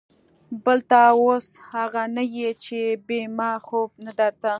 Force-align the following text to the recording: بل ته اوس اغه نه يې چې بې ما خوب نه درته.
بل 0.65 0.79
ته 0.89 0.99
اوس 1.19 1.47
اغه 1.83 2.03
نه 2.15 2.23
يې 2.35 2.49
چې 2.63 2.79
بې 3.07 3.19
ما 3.37 3.51
خوب 3.65 3.89
نه 4.05 4.11
درته. 4.19 4.49